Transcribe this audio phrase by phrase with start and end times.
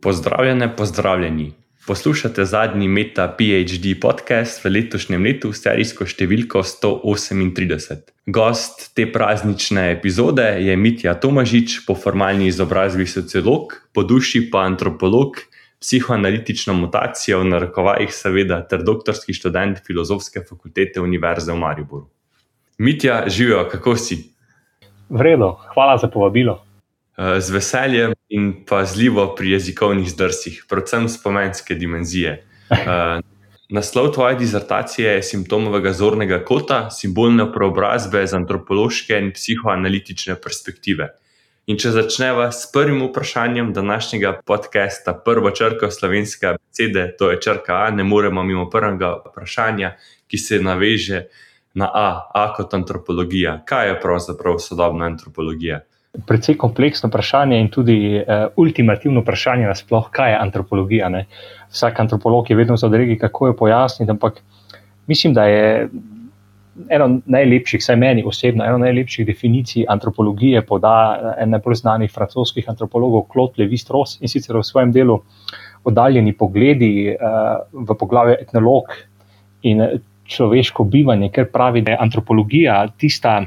[0.00, 1.52] Pozdravljene, pozdravljeni.
[1.86, 8.04] Poslušate zadnji Meta PhD podcast v letošnjem letu, serijsko številko 138.
[8.30, 15.40] Gost te praznične epizode je Mitja Tomažič, po formalni izobrazbi sociolog, po duši pa antropolog,
[15.82, 22.06] psihoanalitično mutacijo v narekovajih, seveda, ter doktorski študent filozofske fakultete Univerze v Mariboru.
[22.78, 24.20] Mitja, živijo, kako si?
[25.10, 26.60] Vredo, hvala za povabilo.
[27.18, 32.42] Eh, z veseljem in pazljivo pri jezikovnih zdrsih, predvsem spomenske dimenzije.
[32.70, 33.20] Eh,
[33.72, 41.08] naslov tvoje dizertacije je simptomovega zornega kota, simbolne preobrazbe z antropološke in psihoanalitične perspektive.
[41.68, 47.82] In če začneva s prvim vprašanjem današnjega podcasta, prvo črko slovenske besede, to je črka
[47.86, 49.94] A, ne moremo mimo prvega vprašanja,
[50.28, 51.26] ki se naveže
[51.74, 53.62] na A, A kot antropologija.
[53.64, 55.80] Kaj je pravzaprav sodobna antropologija?
[56.26, 61.08] Precej kompleksno vprašanje in tudi uh, ultimativno vprašanje, nasploh, kaj je antropologija.
[61.08, 61.26] Ne?
[61.70, 64.40] Vsak antropolog je vedno zadregi, kako jo pojasniti, ampak
[65.06, 65.88] mislim, da je
[66.88, 72.68] eno najlepših, vsaj meni osebno, eno najlepših definicij antropologije poda eh, en najbolj znanih francoskih
[72.68, 75.18] antropologov, Claude Lévi-Strauss in sicer v svojem delu
[75.84, 78.90] oddaljeni pogledi uh, v poglavju etnolog
[79.62, 79.84] in
[80.28, 83.38] človeško bivanje, ker pravi, da je antropologija tista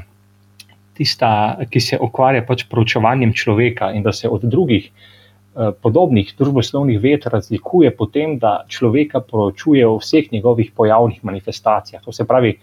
[0.94, 7.00] tista, ki se ukvarja pač proučevanjem človeka in da se od drugih eh, podobnih družboslovnih
[7.02, 12.02] ved razlikuje po tem, da človeka proučuje v vseh njegovih pojavnih manifestacijah.
[12.04, 12.58] To se pravi,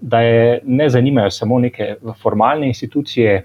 [0.00, 3.44] da je ne zanimajo samo neke formalne institucije.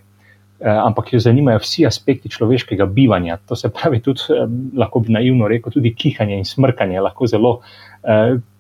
[0.59, 3.37] Eh, ampak jo zanimajo vsi aspekti človeškega bivanja.
[3.47, 4.43] To se pravi, tudi, eh,
[4.75, 7.61] lahko bi naivno rekel, tudi kihanje in smrkanje, lahko zelo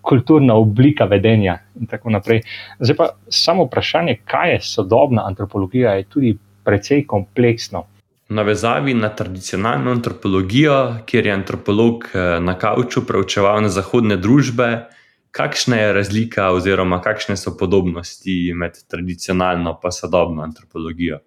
[0.01, 2.41] kulturna oblika vedenja in tako naprej.
[2.79, 7.85] Zdaj pa samo vprašanje, kaj je sodobna antropologija, je tudi precej kompleksno.
[8.29, 14.85] Navezavi na tradicionalno antropologijo, kjer je antropolog eh, na kauču preučeval na zahodne družbe,
[15.31, 21.19] kakšna je razlika, oziroma kakšne so podobnosti med tradicionalno in sodobno antropologijo?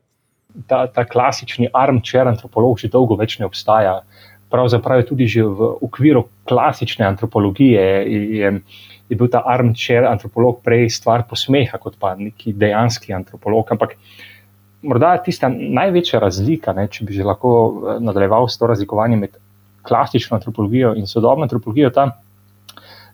[0.68, 4.02] Ta, ta klasični armchair antropolog že dolgo več ne obstaja
[4.52, 7.82] pravzaprav je tudi v okviru klasične antropologije,
[8.38, 8.52] je,
[9.08, 13.72] je bil ta armchair antropolog prej stvar posmeha, kot pa neki dejanski antropolog.
[13.72, 13.96] Ampak
[14.82, 19.26] morda je tista največja razlika, ne, če bi že lahko eh, nadaljeval s to razlikovanjem
[19.26, 19.38] med
[19.82, 22.10] klasično antropologijo in sodobno antropologijo, ta,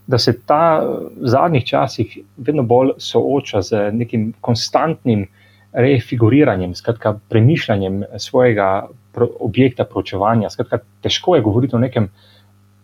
[0.06, 5.28] da se ta v zadnjih časih vedno bolj sooča z nekim konstantnim.
[5.69, 8.88] Refiguriranjem, skratka, premišljanjem svojega
[9.25, 10.51] objekta proučevanja.
[10.51, 12.09] Skratka, težko je govoriti o nekem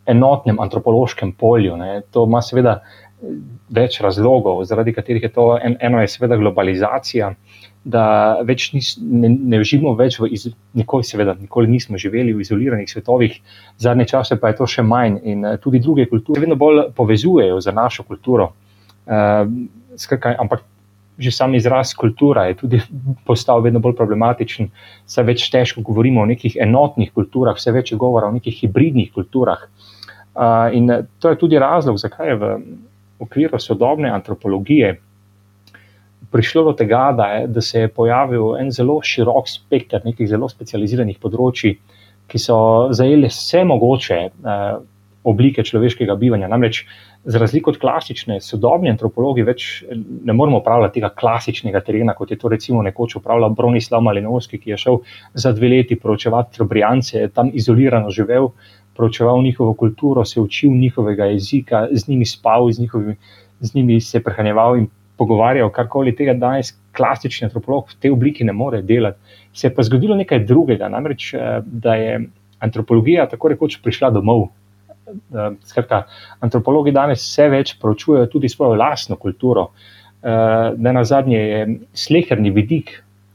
[0.06, 1.76] enotnem antropološkem polju.
[1.76, 2.02] Ne.
[2.12, 2.80] To ima seveda
[3.74, 7.30] več razlogov, zaradi katerih je to en, eno, je seveda globalizacija,
[7.84, 8.04] da
[8.44, 10.46] več nis, ne, ne živimo več v iz,
[10.76, 13.38] nikoli, seveda, nikoli nismo živeli v izoliranih svetovih,
[13.80, 17.72] zadnje čase pa je to še manj in tudi druge kulture vedno bolj povezujejo za
[17.76, 18.52] našo kulturo.
[19.04, 19.44] Uh,
[20.00, 20.64] skratka, ampak
[21.18, 22.80] že sam izraz kultura je tudi
[23.26, 24.70] postal vedno bolj problematičen,
[25.06, 29.12] vse več težko govorimo o nekih enotnih kulturah, vse več je govora o nekih hibridnih
[29.14, 29.62] kulturah.
[30.74, 30.90] In
[31.22, 32.52] to je tudi razlog, zakaj je v
[33.22, 34.96] okviru sodobne antropologije
[36.34, 40.48] prišlo do tega, da, je, da se je pojavil en zelo širok spekter nekih zelo
[40.50, 41.76] specializiranih področji,
[42.26, 42.56] ki so
[42.90, 44.18] zajeli vse mogoče
[45.24, 46.48] oblike človeškega bivanja.
[46.50, 46.82] Namreč,
[47.24, 49.84] za razliko od klasične, sodobni antropologi več
[50.24, 54.74] ne moremo upravljati tega klasičnega terena, kot je to recimo nekoč upravljal Bronislav Malinovski, ki
[54.74, 54.98] je šel
[55.34, 58.50] za dve leti proučevati Trobrijance, tam izolirano živel,
[58.96, 63.16] proučeval njihovo kulturo, se učil njihovega jezika, z njimi spal, z, njihovimi,
[63.60, 68.52] z njimi se prehranjeval in pogovarjal, karkoli tega danes klasični antropolog v tej obliki ne
[68.52, 69.18] more delati.
[69.54, 72.20] Se je pa zgodilo nekaj drugega, namreč, eh, da je
[72.58, 74.48] antropologija tako rekoč prišla domov
[75.64, 76.04] Skratka,
[76.44, 79.70] antropologi danes vse več proučujejo tudi svojo lastno kulturo.
[80.24, 82.94] Ne na zadnje je sleherni vidik,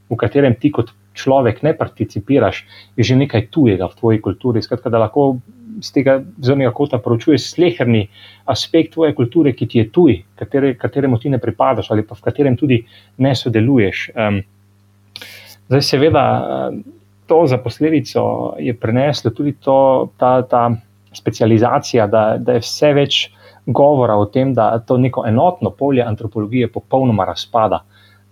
[0.09, 2.63] v katerem ti kot človek ne participiraš,
[2.97, 4.63] je že nekaj tujega v tvoji kulturi.
[4.65, 5.37] Skratka, da lahko
[5.79, 8.07] z tega zornega kota proučuješ sleherni
[8.49, 12.25] aspekt tvoje kulture, ki ti je tuj, katere, kateremu ti ne pripadaš ali pa v
[12.25, 12.81] katerem tudi
[13.17, 14.09] ne sodeluješ.
[15.69, 16.23] Zdaj, seveda,
[17.29, 20.41] to za posledico je preneslo tudi to, ta.
[20.41, 20.69] ta
[21.13, 23.19] specializacija, da, da je vse več
[23.65, 27.83] govora o tem, da to neko enotno polje antropologije popolnoma razpada,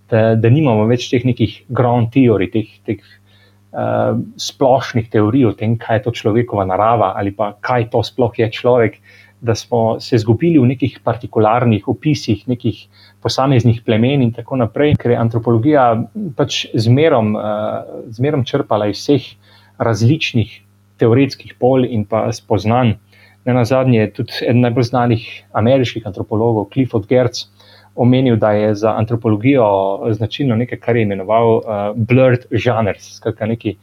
[0.10, 5.78] da, da nimamo več teh nekih ground theory, teh, teh uh, splošnih teorij o tem,
[5.80, 9.02] kaj je to človekova narava ali pa kaj to sploh je človek.
[9.38, 12.80] Da smo se izgubili v nekih partikularnih opisih, nekih
[13.22, 15.84] posameznih plemen, in tako naprej, ker je antropologija
[16.34, 19.28] pač zmerom, uh, zmerom črpala iz vseh
[19.78, 20.56] različnih
[20.98, 22.96] teoretskih pol in pa spoznanj.
[23.46, 27.46] Ne na zadnje je tudi eden najbolj znanih ameriških antropologov, Clifford Gertz,
[27.98, 29.68] omenil, da je za antropologijo
[30.12, 31.64] značilno nekaj, kar je imenoval uh,
[31.96, 33.76] blurred genres, skratka neki,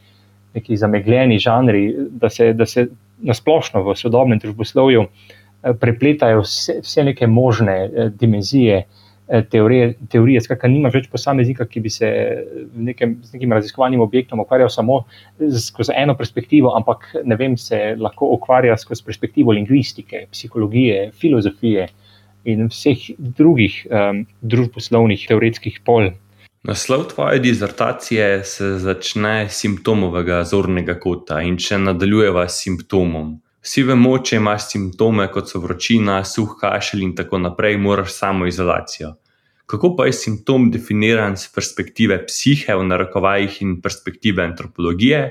[0.53, 2.87] neki zamegljeni žanri, da se, da se
[3.21, 8.85] nasplošno v sodobnem družboslovju uh, prepletajo vse, vse neke možne uh, dimenzije.
[9.25, 12.09] Teorije, teorije skratka, nima več posameznika, ki bi se
[12.77, 14.99] nekem, z nekim raziskovalnim objektom ukvarjal samo
[15.65, 17.07] skozi eno perspektivo, ampak
[17.39, 21.87] vem, se lahko ukvarja skozi perspektivo lingvistike, psihologije, filozofije,
[22.45, 26.11] in vseh drugih um, družboslovnih teoretskih pol.
[26.65, 33.35] Naslov tvoje dizertacije se začne s simptomovega zornega kota in če nadaljujeva s simptomom.
[33.65, 38.45] Vsi vemo, če imaš simptome, kot so vročina, suh kašelj in tako naprej, moraš samo
[38.45, 39.15] izolacijo.
[39.65, 45.23] Kako pa je simptom definiran z perspektive psihe, v narekovajih in perspektive antropologije,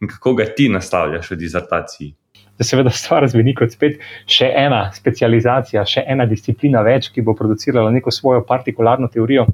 [0.00, 2.14] in kako ga ti nastavljaš v dizertaciji?
[2.60, 7.32] da seveda stvar zveni kot spet še ena specializacija, še ena disciplina več, ki bo
[7.32, 9.46] producirala neko svojo partikularno teorijo.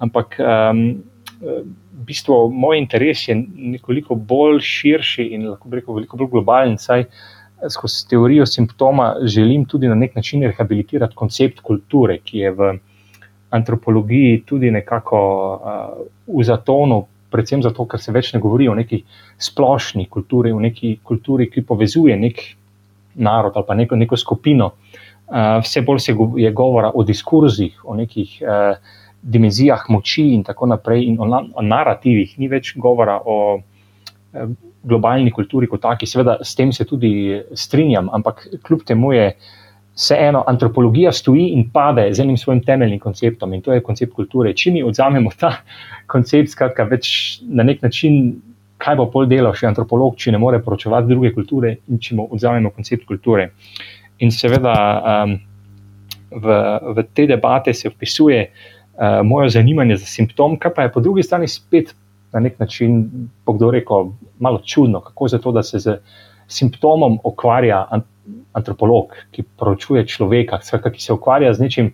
[0.00, 0.80] Ampak um,
[1.36, 3.36] v bistvu moj interes je
[3.76, 6.78] nekoliko bolj širši in lahko rekel, veliko bolj globalen.
[6.80, 7.04] Saj
[7.70, 12.72] skozi teorijo simptoma želim tudi na nek način rehabilitirati koncept kulture, ki je v
[13.50, 15.20] antropologiji tudi nekako
[15.54, 19.02] uh, v zatonu predvsem zato, ker se več ne govori o neki
[19.38, 22.42] splošni kulturi, o neki kulturi, ki povezuje nek
[23.14, 24.72] narod ali pa neko, neko skupino.
[25.26, 28.76] Uh, vse bolj se je govora o diskurzih, o nekih uh,
[29.22, 34.54] dimenzijah moči in tako naprej, in o, na, o narativih, ni več govora o uh,
[34.86, 36.06] globalni kulturi kot taki.
[36.06, 39.30] Seveda, s tem se tudi strinjam, ampak kljub temu je
[39.96, 44.52] vseeno antropologija stoji in pade z enim svojim temeljnim konceptom in to je koncept kulture.
[44.52, 45.56] Če mi odzamemo ta
[46.12, 48.36] koncept, skratka, več na nek način,
[48.78, 52.28] kaj bo pol delal še antropolog, če ne more poročevati druge kulture in če mu
[52.30, 53.50] odzamemo koncept kulture.
[54.20, 55.36] In seveda um,
[56.30, 56.56] v,
[56.96, 61.24] v te debate se vpisuje uh, moje zanimanje za simptom, kar pa je po drugi
[61.24, 61.94] strani spet
[62.36, 63.06] na nek način,
[63.44, 65.98] po kdo rekel, malo čudno, kako zato, da se z
[66.48, 67.86] simptomom ukvarja
[68.52, 71.90] antropolog, ki poročuje človeka, skratka, ki se ukvarja z nečim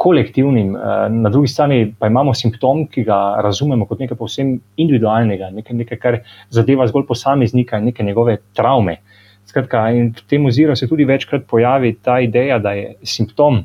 [0.00, 5.50] kolektivnim, eh, na drugi strani pa imamo simptom, ki ga razumemo kot nekaj povsem individualnega,
[5.52, 8.96] nekaj, nekaj kar zadeva zgolj posameznika in neke njegove travme.
[9.44, 13.64] Skratka, in v tem oziru se tudi večkrat pojavi ta ideja, da je simptom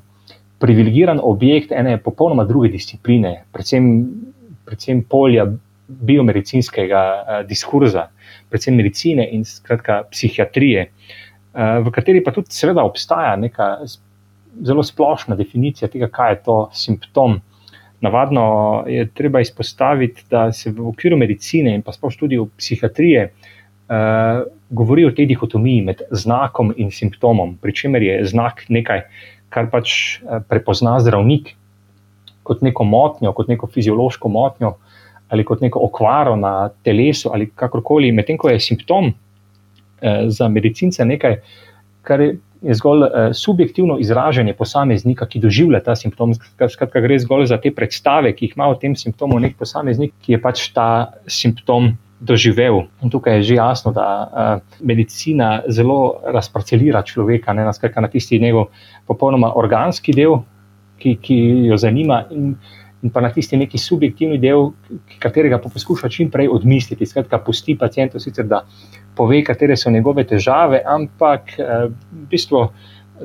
[0.60, 3.88] privilegiran objekt ene popolnoma druge discipline, predvsem,
[4.66, 5.46] predvsem polja
[5.88, 8.10] biomedicinskega uh, diskurza,
[8.50, 10.90] predvsem medicine in skratka psihiatrije.
[11.54, 13.70] Uh, v kateri pa tudi, seveda, obstaja neka
[14.66, 17.40] zelo splošna definicija tega, kaj je to simptom.
[18.02, 18.46] Navadno
[18.88, 24.44] je treba izpostaviti, da se v okviru medicine in pa splošno tudi v psihiatriji uh,
[24.70, 29.06] govori o tej dihotomiji med znakom in simptomom, pri čemer je znak nekaj,
[29.50, 31.56] kar pač uh, prepozna zdravnik
[32.46, 34.76] kot neko motnjo, kot neko fiziološko motnjo
[35.30, 39.14] ali kot neko okvaro na telesu ali kakorkoli, medtem ko je simptom
[40.02, 41.38] Eh, za medicince nekaj,
[42.02, 46.34] kar je zgolj eh, subjektivno izražanje posameznika, ki doživlja ta simptom.
[46.70, 50.36] Skratka, gre zgolj za te predstave, ki jih ima o tem simptomu nek posameznik, ki
[50.36, 50.90] je pač ta
[51.28, 51.96] simptom.
[52.26, 52.78] Doživel.
[53.04, 58.70] In tukaj je že jasno, da uh, medicina zelo razparcelira človeka, ne na tisti njegov
[59.06, 60.38] popolnoma organski del,
[60.98, 61.36] ki, ki
[61.68, 62.56] jo zanima, in,
[63.06, 64.72] in pa na tisti neki subjektivni del,
[65.22, 67.06] katerega pa poskuša čim prej odmisliti.
[67.06, 68.64] Skratka, pusti pacijentu sicer, da
[69.16, 72.64] pove, katere so njegove težave, ampak eh, v bistvu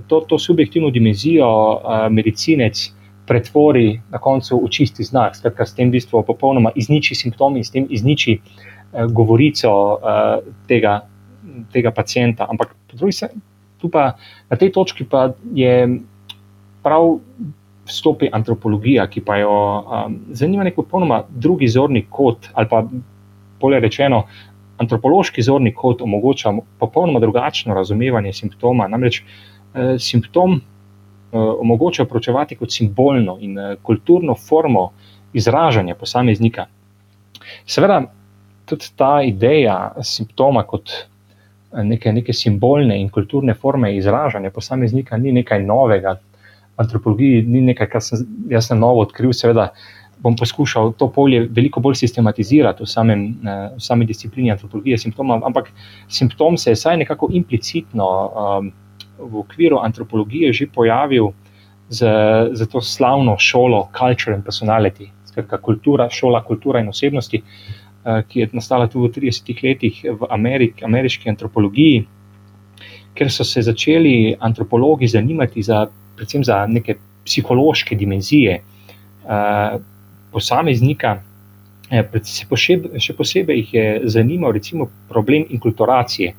[0.07, 2.91] to, to subjektivno dimenzijo eh, medicinec
[3.27, 5.39] pretvori na koncu v čisti znak.
[5.39, 9.73] Skratka, s tem v bistvu popolnoma izniči simptomi in s tem izniči eh, govorico
[10.69, 11.01] tega,
[11.73, 12.51] tega pacijenta.
[12.51, 12.77] Ampak
[13.89, 14.05] pa,
[14.51, 15.89] na tej točki pa je
[16.85, 17.17] prav.
[17.89, 22.85] Vstopi antropologija, ki pa jo um, zanima neko popolnoma drugi zorni kot, ali pa
[23.61, 24.25] bolje rečeno,
[24.81, 28.89] antropološki zorni kot omogoča popolnoma drugačno razumevanje simptoma.
[28.89, 30.63] Namreč eh, simptom eh,
[31.37, 34.91] omogoča pročevati kot simbolno in eh, kulturno formo
[35.33, 36.67] izražanja posameznika.
[37.67, 38.03] Seveda,
[38.71, 45.33] tudi ta ideja simptoma kot eh, neke, neke simbolne in kulturne forme izražanja posameznika ni
[45.33, 46.17] nekaj novega.
[46.81, 49.71] Antropologiji ni nekaj, kar sem jaz na novo odkril, seveda
[50.21, 55.45] bom poskušal to polje veliko bolj sistematizirati v, samem, eh, v sami disciplini antropologije simptomov,
[55.47, 55.71] ampak
[56.09, 58.73] simptom se je vsaj nekako implicitno um,
[59.19, 61.33] v okviru antropologije že pojavil
[61.89, 62.07] z,
[62.53, 67.43] z to slavno šolo Culture and Personality, skratka kultura, šola, kultura in osebnosti.
[68.01, 72.07] ki je nastala tudi v 30-ih letih v Ameriki, ameriški antropologiji,
[73.15, 75.87] ker so se začeli antropologi zanimati za,
[76.21, 78.61] predvsem za neke psihološke dimenzije
[80.33, 81.17] posameznika.
[81.91, 86.35] Še posebej jih je zanimal recimo, problem inkulturacije.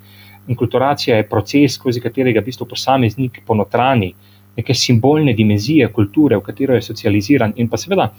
[0.47, 4.13] Inkulturacija je proces, skozi katerega v bistvu posameznik ponotrani
[4.55, 7.53] neke simbolne dimenzije kulture, v katero je socializiran.
[7.55, 8.09] In pa seveda,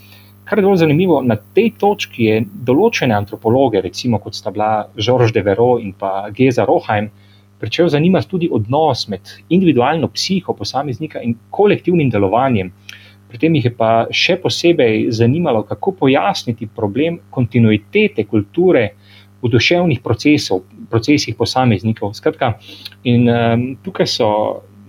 [0.44, 2.38] kar je zelo zanimivo, na tej točki je
[2.68, 7.10] določene antropologe, recimo kot sta bila Žorž de Vero in pa Geza Roheim,
[7.62, 12.72] začel zanimati tudi odnos med individualno psiho posameznika in kolektivnim delovanjem.
[13.28, 18.90] Pri tem jih je pa še posebej zanimalo, kako pojasniti problem kontinuitete kulture
[19.42, 22.12] v duševnih procesov, procesih posameznikov.
[22.14, 22.52] Skratka,
[23.08, 24.28] in um, tukaj so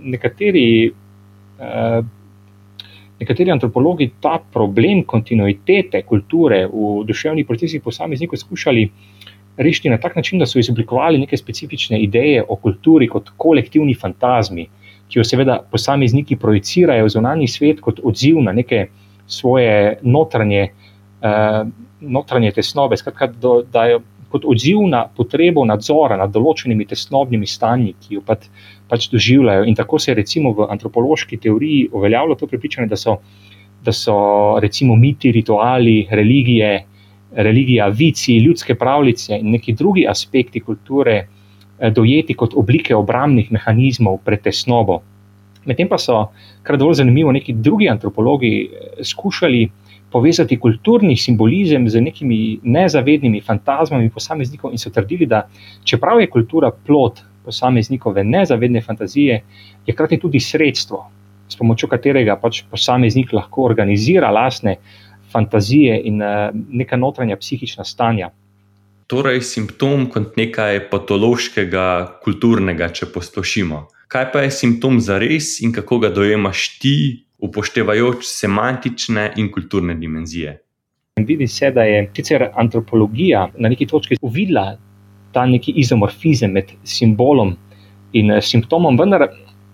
[0.03, 2.03] nekateri, uh,
[3.21, 8.85] nekateri antropologi ta problem kontinuitete kulture v duševnih procesih posameznikov skušali
[9.57, 14.67] rešiti na tak način, da so izoblikovali neke specifične ideje o kulturi kot kolektivni fantazmi,
[15.07, 18.87] ki jo seveda posamezniki projicirajo v zunanji svet kot odziv na neke
[19.27, 20.69] svoje notranje.
[21.23, 21.67] Uh,
[22.03, 23.29] Notranje tesnobe, skratka,
[23.71, 24.01] da jo
[24.33, 28.47] kot odziv na potrebo nadzora nad določenimi tesnobnimi stanji, ki jo pač,
[28.89, 29.67] pač doživljajo.
[29.69, 33.19] In tako se je recimo v antropološki teoriji uveljavilo to prepričanje, da so,
[33.85, 34.15] da so
[34.63, 36.73] recimo miti, rituali, religije,
[37.35, 41.15] religija, vici, ljudske pravljice in neki drugi aspekti kulture
[41.79, 45.01] eh, dojeti kot oblike obrambnih mehanizmov pred tesnobo.
[45.65, 46.27] Medtem pa so,
[46.63, 49.69] kar dovolj zanimivo, neki drugi antropologi eh, skušali
[50.13, 55.47] povezati kulturni simbolizem z nekimi nezavednimi fantazmami posameznikov in so trdili, da
[55.83, 59.41] čeprav je kultura plot posameznikove nezavedne fantazije,
[59.85, 61.01] je hkrati tudi sredstvo,
[61.49, 64.77] s pomočjo katerega pač posameznik lahko organizira lastne
[65.33, 68.29] fantazije in uh, neka notranja psihična stanja.
[69.07, 71.87] Torej, simptom kot nekaj patološkega,
[72.23, 73.83] kulturnega, če poslušamo.
[74.07, 76.95] Kaj pa je simptom za res in kako ga dojemaš ti,
[77.43, 80.55] upoštevajoč semantične in kulturne dimenzije.
[81.19, 84.77] Vidi se, da je sicer antropologija na neki točki uvidela
[85.33, 87.55] ta neki izomorfizem med simbolom
[88.13, 89.27] in eh, simptomom, vendar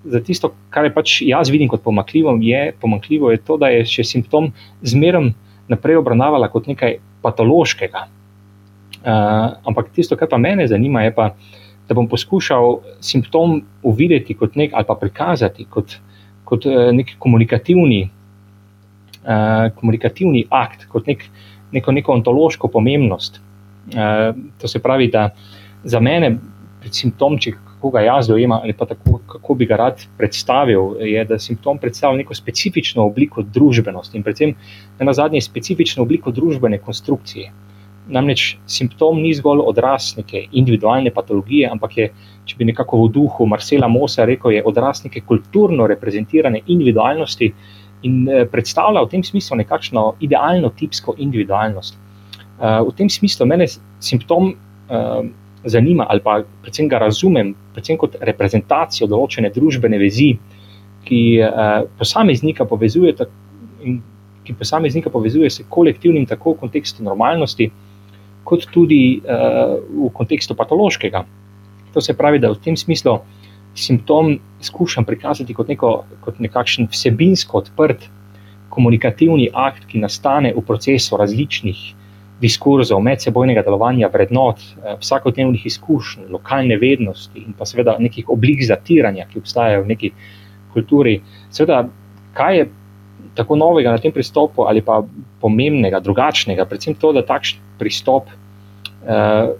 [0.03, 3.85] za tisto, kar je pač jaz vidim kot pomakljivo, je, pomakljivo je to, da je
[3.85, 5.33] še simptom zmeraj
[5.69, 8.05] naprej obravnavala kot nekaj patološkega.
[8.99, 11.29] Uh, ampak tisto, kar pa mene zanima, je pa,
[11.87, 15.95] da bom poskušal simptom uvideti kot nek ali pa prikazati kot
[16.49, 18.01] kot uh, nek komunikativni,
[19.21, 21.25] uh, komunikativni akt, kot nek,
[21.75, 23.39] neko, neko ontološko pomembnost.
[23.93, 25.29] Uh, to se pravi, da
[25.83, 26.35] za mene,
[26.89, 31.23] simptom, če kako ga jaz dojemam, ali pa tako, kako bi ga rad predstavil, je,
[31.25, 34.53] da simptom predstavlja neko specifično obliko družbenosti in predvsem
[34.99, 37.51] na zadnje specifično obliko družbene konstrukcije.
[38.09, 42.11] Namreč simptom ni zgolj odraz neke individualne patologije, ampak je,
[42.45, 47.53] če bi nekako v duhu Marcela Mosa rekel, odraz neke kulturno reprezentirane individualnosti
[48.03, 51.95] in eh, predstavlja v tem smislu nekakšno idealno tipsko individualnost.
[51.95, 53.71] Eh, v tem smislu mene
[54.03, 55.29] simptom eh,
[55.65, 60.31] zanima ali pa predvsem ga razumem, predvsem kot reprezentacijo določene družbene vezi,
[61.05, 61.21] ki
[61.97, 63.15] posameznika povezuje.
[64.43, 67.69] Ki posameznika povezuje s kolektivnim, tako v kontekstu normalnosti,
[68.43, 71.21] kot tudi uh, v kontekstu patološkega.
[71.93, 73.19] To se pravi, da v tem smislu
[73.77, 75.91] simptom skušam prikazati kot, neko,
[76.25, 78.07] kot nekakšen vsebinsko odprt
[78.73, 81.83] komunikativni akt, ki nastane v procesu različnih
[82.41, 89.27] diskurzov, medsebojnega delovanja, vrednot, uh, vsakodnevnih izkušenj, lokalne vednosti in pa seveda nekih oblik zatiranja,
[89.31, 90.11] ki obstajajo v neki
[90.73, 91.19] kulturi.
[91.51, 91.83] Seveda,
[92.37, 92.69] kaj je
[93.35, 95.01] tako novega na tem pristopu ali pa
[95.41, 99.53] pomembnega, drugačnega, predvsem to, da takšen pristop eh,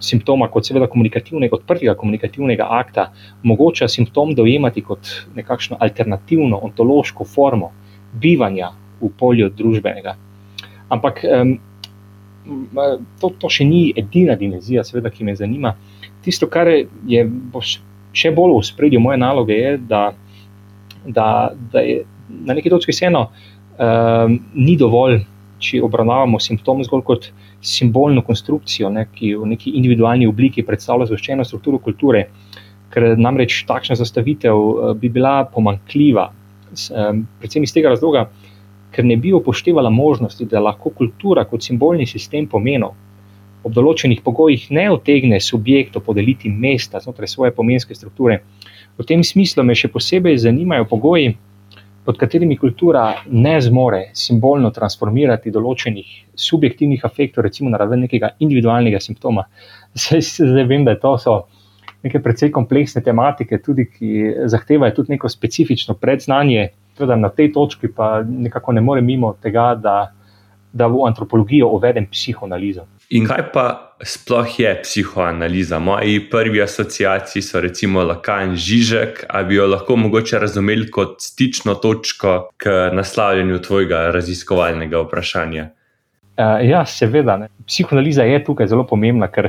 [0.00, 3.08] simptoma, kot seveda komunikativnega, odprtega komunikativnega akta,
[3.44, 7.72] omogoča simptom dojemati kot nekakšno alternativno, ontološko formo
[8.12, 10.14] bivanja v polju družbenega.
[10.94, 11.56] Ampak eh,
[13.20, 15.74] to, to še ni edina dimenzija, seveda, ki me zanima.
[16.24, 17.24] Tisto, kar je
[18.16, 20.02] še bolj v spredju moje naloge, je, da,
[21.06, 21.28] da,
[21.72, 25.20] da je na neki točki vseeno uh, ni dovolj,
[25.58, 27.28] če obravnavamo simptom zgolj kot
[27.64, 32.28] simbolno konstrukcijo, ne, ki v neki individualni obliki predstavlja zgoščeno strukturo kulture,
[32.92, 36.28] ker namreč takšna zastavitev uh, bi bila pomankljiva.
[36.92, 38.28] Um, predvsem iz tega razloga,
[38.92, 42.96] ker ne bi upoštevala možnosti, da lahko kultura kot simbolni sistem pomenov
[43.64, 48.40] ob določenih pogojih ne otegne subjektu podeliti mesta znotraj svoje pomenske strukture.
[48.98, 51.34] V tem smislu me še posebej zanimajo pogoji,
[52.08, 59.00] pod katerimi kultura ne zmore simbolno transformirati določenih subjektivnih afektov, recimo na raven nekega individualnega
[59.04, 59.44] simptoma.
[59.98, 61.34] Zdaj, zdaj vem, da to so
[62.06, 64.10] neke precej kompleksne tematike, tudi ki
[64.48, 66.68] zahtevajo tudi neko specifično predznanje.
[66.98, 70.12] Teda na tej točki pa nekako ne morem mimo tega, da,
[70.72, 72.86] da v antropologijo uvedem psihoanalizo.
[73.10, 73.64] In kaj pa
[74.04, 75.78] sploh je psihoanaliza?
[75.78, 81.74] Moji prvi asociaciji so recimo Lakan Žižek, ali bi jo lahko mogoče razumeli kot stično
[81.74, 85.70] točko k naslavljanju tvojega raziskovalnega vprašanja?
[86.38, 87.34] Uh, ja, seveda.
[87.36, 87.48] Ne.
[87.66, 89.48] Psihoanaliza je tukaj zelo pomembna, ker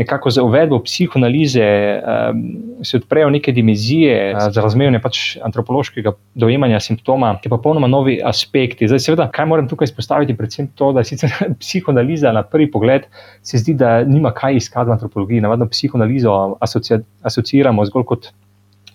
[0.00, 2.40] nekako za uvedbo psihoanalize um,
[2.82, 8.16] se odprejo neke dimenzije uh, za razumevanje pač antropološkega dojemanja simptoma, ki pa popolnoma novi
[8.18, 8.88] aspekti.
[8.90, 11.30] Zdaj, seveda, kaj moram tukaj izpostaviti, predvsem to, da sicer
[11.62, 13.06] psihoanaliza na prvi pogled
[13.42, 15.44] se zdi, da nima kaj iskati v antropologiji.
[15.44, 16.34] Navadno psihoanalizo
[16.66, 18.32] asocia asociiramo zgolj kot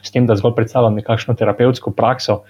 [0.03, 2.41] s tem, da zgolj predstavljamo nekakšno terapevtsko prakso,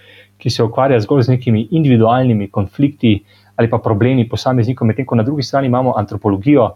[0.42, 3.20] ki se ukvarja zgolj z nekimi individualnimi konflikti
[3.60, 6.70] ali pa problemi posameznikov, medtem ko na drugi strani imamo antropologijo,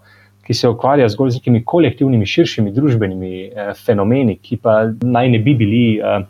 [0.45, 5.41] ki se ukvarja zgolj z nekimi kolektivnimi, širšimi družbenimi eh, fenomeni, ki pa naj ne
[5.41, 6.27] bi bili eh,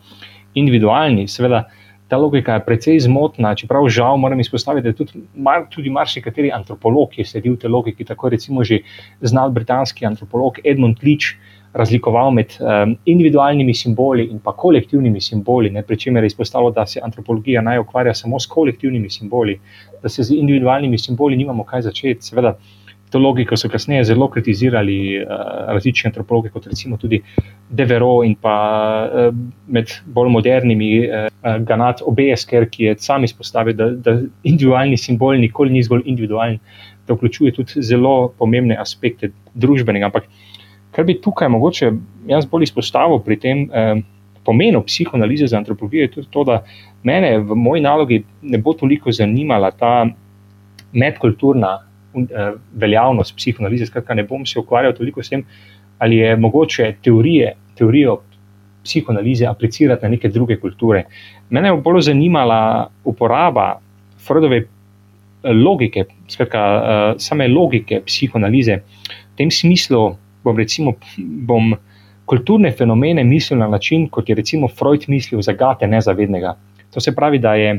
[0.55, 1.27] individualni.
[1.27, 1.65] Seveda,
[2.07, 7.19] ta logika je precej zmotna, čeprav žal moram izpostaviti, da tudi, mar, tudi marsikateri antropolog,
[7.19, 8.79] je sledil te logiki, tako recimo že
[9.21, 11.35] znal britanski antropolog Edmund Leach
[11.75, 16.85] razlikoval med um, individualnimi simboli in pa kolektivnimi simboli, ne, pri čemer je izpostavilo, da
[16.87, 19.57] se antropologija naj ukvarja samo s kolektivnimi simboli,
[20.05, 22.29] da se z individualnimi simboli nimamo kaj začeti.
[22.29, 22.53] Seveda,
[23.09, 25.29] to logiko so kasneje zelo kritizirali uh,
[25.73, 27.21] različni antropologi, kot recimo tudi
[27.69, 28.55] Devero in pa
[29.05, 29.29] uh,
[29.67, 31.27] med bolj modernimi uh,
[31.65, 36.59] Ganat Obejesker, ki je sam izpostavil, da, da individualni simbol nikoli ni zgolj individualen,
[37.07, 40.11] da vključuje tudi zelo pomembne aspekte družbenega.
[40.11, 40.29] Ampak
[40.95, 41.91] Kar bi tukaj mogoče
[42.31, 43.97] jaz bolj izpostavil pri tem eh,
[44.47, 46.61] pomenu psihoanalize za antropologijo, je tudi to, da
[47.05, 50.05] mene v moji nalogi ne bo toliko zanimala ta
[50.93, 51.71] medkulturna
[52.15, 53.85] eh, veljavnost psihoanalize.
[53.85, 55.43] Skratka, ne bom se ukvarjal toliko s tem,
[55.99, 58.19] ali je mogoče teorije, teorijo
[58.83, 61.05] psihoanalize aplicirati na neke druge kulture.
[61.49, 63.75] Mene je bolj zanimala uporaba
[64.25, 64.67] Freudove eh,
[65.53, 70.15] logike, skratka, uh, same logike psihoanalize v tem smislu
[70.45, 71.75] bom, recimo, bom
[72.25, 76.55] kulturne fenomene mislil na način, kot je recimo Freud mislil za gate nezavednega.
[76.95, 77.73] To se pravi, da je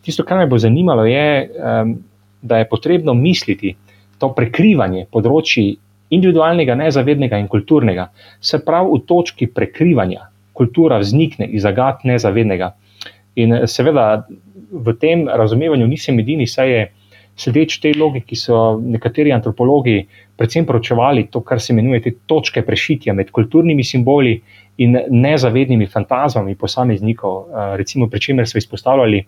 [0.00, 1.96] tisto, kar me bo zanimalo, je, um,
[2.42, 3.74] da je potrebno misliti
[4.18, 5.74] to prekrivanje področji
[6.16, 8.08] individualnega, nezavednega in kulturnega.
[8.40, 12.72] Se pravi, v točki prekrivanja kultura vznikne iz zagat nezavednega.
[13.36, 14.24] In seveda
[14.72, 16.86] v tem razumevanju nisem edini, saj je
[17.36, 19.98] sledeč tej logiki, so nekateri antropologi
[20.36, 24.38] predvsem proučevali to, kar se imenuje te točke prešitja med kulturnimi simboli
[24.78, 27.36] in nezavednimi fantazmami posameznikov.
[27.42, 29.24] Eh, recimo, pri čemer so izpostavljali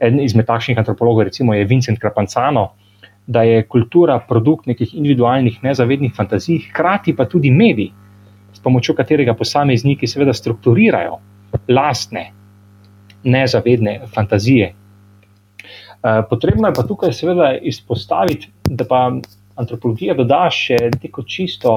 [0.00, 2.68] eden izmed takšnih antropologov, recimo je Vincent Krapancano,
[3.26, 7.90] da je kultura produkt nekih individualnih nezavednih fantazij, hkrati pa tudi medij,
[8.52, 11.18] s pomočjo katerega posamezniki seveda strukturirajo
[11.68, 12.30] lastne
[13.24, 14.72] nezavedne fantazije
[16.06, 19.00] Eh, potrebno je pa tukaj seveda izpostaviti, da pa
[19.56, 21.72] antropologija doda še neko čisto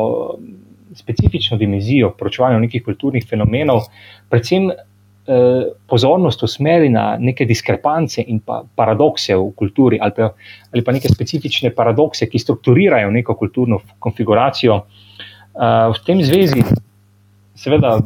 [0.95, 3.86] specifično dimenzijo poročevanja nekih kulturnih fenomenov,
[4.30, 10.32] predvsem eh, pozornost usmeri na neke diskrepance in pa paradokse v kulturi ali pa,
[10.73, 14.82] ali pa neke specifične paradokse, ki strukturirajo neko kulturno konfiguracijo.
[14.82, 16.65] Eh, v tem zvezi,
[17.56, 17.97] seveda,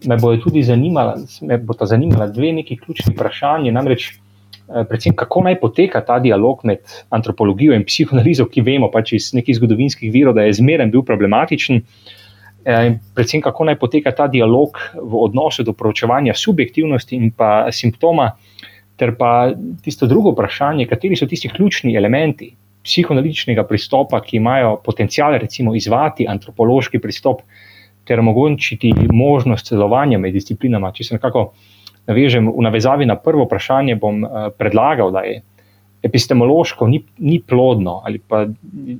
[0.00, 4.29] me bodo tudi zanimala, me bo ta zanimala dve neki ključni vprašanje, namreč Eh,
[4.88, 6.78] predvsem kako naj poteka ta dialog med
[7.10, 11.82] antropologijo in psihoanalizo, ki vemo pač iz nekih zgodovinskih virov, da je zmeren bil problematičen.
[12.64, 17.70] Eh, in predvsem kako naj poteka ta dialog v odnosu do proučevanja subjektivnosti in pa
[17.72, 18.30] simptoma,
[18.96, 19.52] ter pa
[19.82, 22.52] tisto drugo vprašanje, kateri so tisti ključni elementi
[22.84, 27.40] psihoanalitičnega pristopa, ki imajo potencial, recimo, izvati antropološki pristop
[28.04, 30.92] ter omogočiti možnost celovanja med disciplinama.
[30.92, 31.52] Če se nekako
[32.08, 35.40] navežem v navezavi na prvo vprašanje, bom uh, predlagal, da je
[36.02, 38.46] epistemološko ni, ni plodno ali pa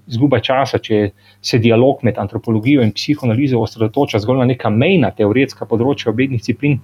[0.07, 1.11] izguba časa, če
[1.41, 6.77] se dialog med antropologijo in psihoanalizo osredotoča zgolj na neka mejna teoretska področja obeh disciplin,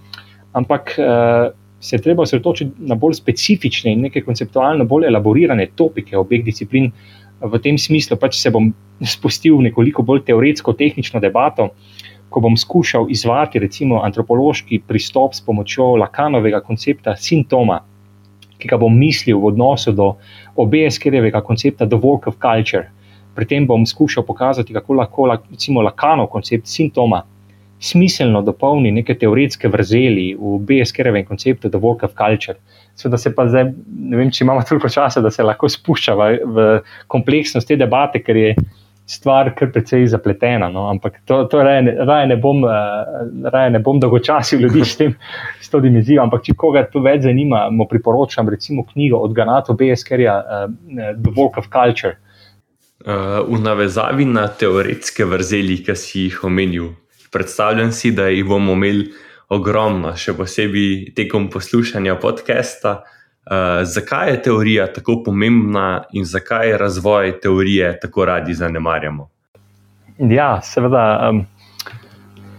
[0.57, 1.51] ampak uh,
[1.81, 6.89] se je treba osredotočiti na bolj specifične in neke konceptualno bolj elaborirane topike obeh disciplin.
[7.37, 8.71] V tem smislu pač se bom
[9.15, 15.41] spustil v nekoliko bolj teoretsko-tehnično debato, uh, ko bom skušal izvati recimo antropološki pristop s
[15.41, 17.79] pomočjo Lakanovega koncepta simptoma,
[18.61, 20.11] ki ga bom mislil v odnosu do
[20.61, 22.91] obeskerjevega koncepta The Work of Culture.
[23.33, 27.23] Pri tem bom skušal pokazati, kako lahko recimo Lakanov koncept simptoma
[27.81, 32.61] smiselno dopolni neke teoretske vrzeli v BSK-revem konceptu The Work of Culture.
[33.01, 33.71] Sveda se pa zdaj,
[34.13, 36.69] ne vem, če imamo toliko časa, da se lahko spušča v,
[37.09, 38.57] kompleksnost te debate, ker je
[39.07, 40.69] stvar kar precej zapletena.
[40.69, 40.89] No?
[40.91, 42.65] Ampak to, to raje, raje, ne bom,
[43.53, 45.15] raje ne bom dolgočasil ljudi s, tem,
[45.65, 46.23] s to dimenzijo.
[46.23, 50.39] Ampak če koga to več zanima, mu priporočam recimo knjigo od Ganato BSK-ja
[51.23, 52.19] The Work of Culture.
[53.07, 56.89] Uh, v navezavi na teoretske vrzeli, ki si jih omenil,
[57.31, 59.13] predstavljam si, da jih bomo imeli
[59.53, 62.97] ogromno, še posebej tekom poslušanja podcasta.
[62.97, 63.16] Uh,
[63.85, 69.29] zakaj je teorija tako pomembna in zakaj razvoj teorije tako radi zanemarjamo?
[70.19, 71.31] Ja, seveda.
[71.31, 71.47] Um,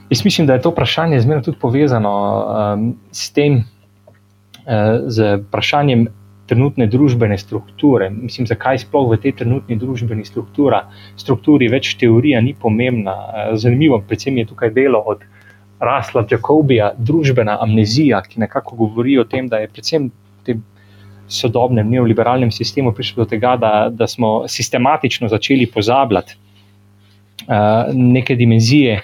[0.09, 6.07] jaz mislim, da je to vprašanje zmerno tudi povezano um, s tem, uh, z vprašanjem
[6.47, 8.09] trenutne družbene strukture.
[8.09, 13.15] Mislim, zakaj sploh v tej trenutni družbeni strukturi več teorija ni pomembna.
[13.15, 15.25] Eh, zanimivo, predvsem je tukaj delo od
[15.79, 20.63] Rasla Jacobija, družbena amnezija, ki nekako govori o tem, da je predvsem v tem
[21.27, 26.37] sodobnem neoliberalnem sistemu prišlo do tega, da, da smo sistematično začeli pozabljati
[27.47, 29.01] uh, neke dimenzije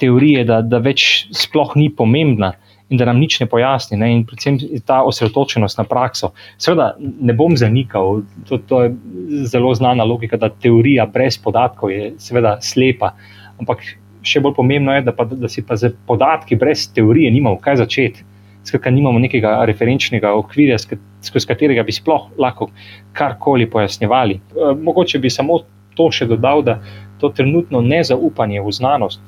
[0.00, 2.54] teorije, da, da več sploh ni pomembna
[2.90, 4.08] in da nam nič ne pojasni, ne?
[4.16, 6.32] in predvsem ta osredotočenost na prakso.
[6.58, 8.94] Seveda ne bom zanikal, to, to je
[9.52, 13.12] zelo znana logika, da teorija brez podatkov je seveda slepa.
[13.62, 13.84] Ampak
[14.26, 17.78] še bolj pomembno je, da, pa, da si pa z podatki brez teorije nimamo kaj
[17.84, 18.26] začeti.
[18.64, 20.76] Skratka, nimamo nekega referenčnega okvirja,
[21.24, 22.68] skozi katerega bi sploh lahko
[23.16, 24.36] karkoli pojasnjevali.
[24.36, 25.62] E, mogoče bi samo
[25.96, 26.78] to še dodal, da
[27.20, 29.20] to trenutno nezaupanje v znanost,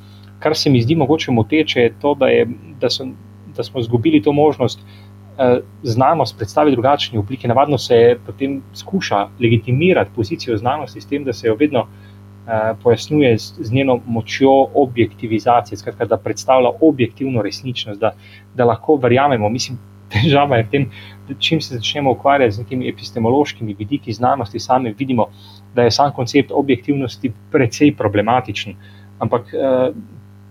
[0.42, 2.47] kar se mi zdi mogoče moteče, je to, da, je,
[2.81, 3.09] da so
[3.57, 7.49] da smo izgubili to možnost eh, znanost predstaviti v drugačni obliki.
[7.49, 12.12] Navadno se potem skuša legitimirati pozicijo znanosti s tem, da se jo vedno eh,
[12.83, 18.13] pojasnjuje z, z njeno močjo objektivizacije, skratka, da predstavlja objektivno resničnost, da,
[18.55, 19.49] da lahko verjamemo.
[19.49, 19.79] Mislim,
[20.13, 20.89] težava je v tem,
[21.29, 25.29] da čim se začnemo ukvarjati z nekimi epistemološkimi vidiki znanosti, sami vidimo,
[25.75, 28.75] da je sam koncept objektivnosti precej problematičen.
[29.19, 29.93] Ampak eh,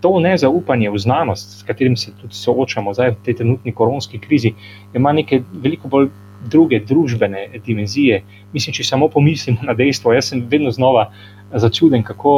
[0.01, 4.53] to nezaupanje v znanost, s katerim se tudi soočamo zdaj v tej trenutni koronski krizi,
[4.95, 6.09] ima neke veliko bolj
[6.49, 8.21] druge družbene dimenzije.
[8.53, 11.11] Mislim, če samo pomislimo na dejstvo, jaz sem vedno znova
[11.51, 12.33] začuden, kako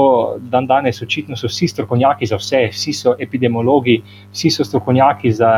[0.51, 3.99] dan danes očitno so vsi strokovnjaki za vse, vsi so epidemiologi,
[4.31, 5.51] vsi so strokovnjaki za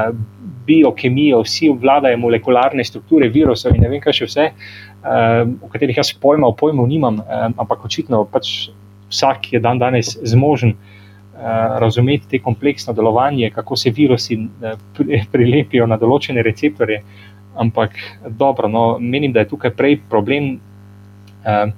[0.68, 4.50] biokemijo, vsi obvladajo molekularne strukture virusov in ne vem, kaj še vse,
[5.62, 8.72] o katerih jaz pojma, o pojmu nimam, um, ampak očitno pač
[9.12, 10.76] vsak je dan danes zmožen.
[11.36, 17.02] Eh, razumeti te kompleksno delovanje, kako se virusi eh, prilepijo na določene receptorje.
[17.56, 17.96] Ampak
[18.30, 20.56] dobro, no, menim, da je tukaj prej problem
[21.46, 21.72] eh,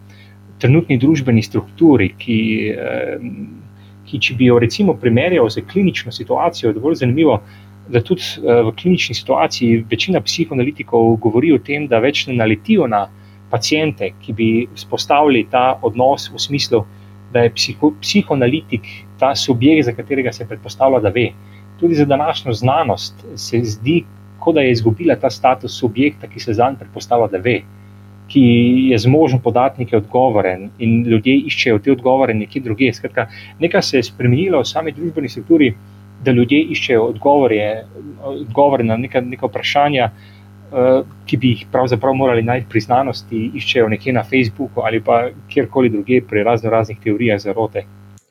[0.62, 2.40] trenutni družbeni strukturi, ki,
[2.74, 3.28] eh,
[4.08, 7.42] ki če bi jo recimo primerjal z klinično situacijo, je dovolj zanimivo.
[7.88, 12.88] Da tudi eh, v klinični situaciji večina psihoanalitikov govori o tem, da več ne naletijo
[12.88, 13.06] na
[13.52, 16.84] pacijente, ki bi spostavili ta odnos v smislu,
[17.32, 18.88] da je psiho, psihoanalitik
[19.20, 21.30] ta subjekt, za katerega se predpostavlja, da ve.
[21.80, 24.02] Tudi za današnjo znanost se zdi,
[24.40, 27.62] kot da je izgubila ta status subjekta, ki se za njim predpostavlja, da ve,
[28.28, 28.42] ki
[28.92, 32.94] je zmožen podati neke odgovore in ljudje iščejo te odgovore nekje drugje.
[32.94, 33.28] Skratka,
[33.60, 35.74] nekaj se je spremenilo v sami družbeni strukturi,
[36.24, 37.86] da ljudje iščejo odgovore,
[38.24, 40.12] odgovore na neka, neka vprašanja.
[40.68, 45.30] Uh, ki bi jih pravzaprav morali najti pri znanosti, iščejo nekje na Facebooku ali pa
[45.48, 47.86] kjerkoli drugje pri razno raznih teorijah zarote.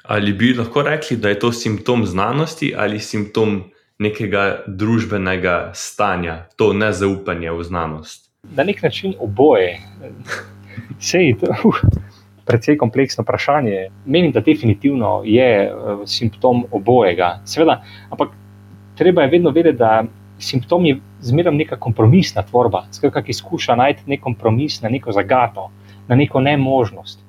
[0.04, 3.62] Ali bi lahko rekli, da je to simptom znanosti ali simptom
[3.98, 8.30] nekega družbenega stanja, to nezaupanje v znanost?
[8.56, 9.78] Na nek način oboje.
[11.00, 11.80] Sej, to je uh,
[12.44, 13.88] precej kompleksno vprašanje.
[14.06, 17.40] Menim, da definitivno je uh, simptom obojega.
[17.44, 17.80] Seveda,
[18.10, 18.36] ampak
[18.96, 20.04] treba je vedno vedeti, da
[20.38, 22.84] simptom je zmeraj neka kompromisna tvorba,
[23.24, 25.70] ki skuša najti nek kompromis na neko zagato,
[26.08, 27.25] na neko nemožnost.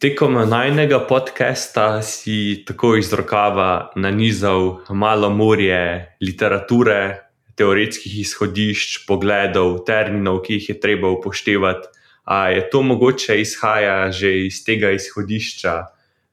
[0.00, 10.38] Tekom najnega podcasta si tako iz rokava nanizal malo morje literature, teoretskih izhodišč, pogledov, terminov,
[10.46, 11.92] ki jih je treba upoštevati.
[12.24, 15.74] A je to mogoče izhaja že iz tega izhodišča,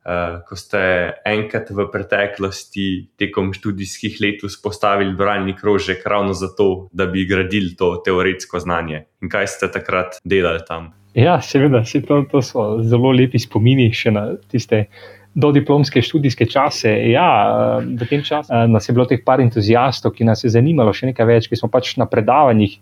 [0.07, 0.79] uh, ko ste
[1.27, 2.87] enkrat v preteklosti,
[3.19, 9.05] tekom študijskih let, vzpostavili bralni krožek ravno zato, da bi gradili to teoretsko znanje?
[9.21, 10.93] In kaj ste takrat delali tam?
[11.17, 14.85] Ja, seveda, to, to so zelo lepi spomini še na tiste
[15.37, 16.91] dodiplomske študijske čase.
[17.11, 17.29] Ja,
[17.81, 21.11] v tem času eh, nas je bilo teh par entuzijastov, ki nas je zanimalo še
[21.11, 22.77] nekaj več, ki smo pač na predavanjih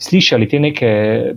[0.00, 0.90] slišali te neke,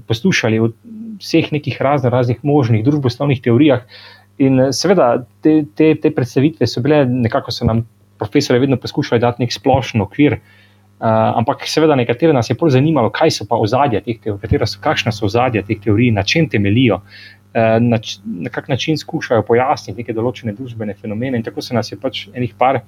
[0.08, 0.72] poslušali o
[1.20, 3.86] vseh nekih razno raznih možnih družboslovnih teorijah.
[4.42, 7.84] In seveda te, te, te predstavitve so bile nekako so nam
[8.18, 10.40] profesori vedno poskušali dati nek splošen okvir.
[11.04, 14.80] Uh, ampak, seveda, nekatere nas je bolj zanimalo, kaj so pa ozadja teh teorij, so,
[14.80, 20.00] kakšna so ozadja teh teorij, na čem temeljijo, uh, na, na kak način skušajo pojasniti
[20.00, 21.42] neke določene družbene fenomene.
[21.42, 22.80] In tako se nas je pač enih par